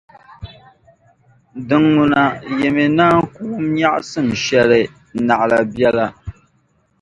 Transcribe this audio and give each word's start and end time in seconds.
din 1.67 1.83
ŋuna 1.95 2.23
yi 2.57 2.67
mi 2.75 2.85
naan 2.97 3.19
ku 3.33 3.41
wum 3.51 3.65
nyεɣisim 3.75 4.27
shεli 4.43 4.81
naɣila 5.27 5.59
biɛla. 5.73 6.05